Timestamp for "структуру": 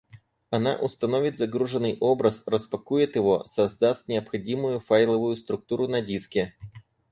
5.35-5.87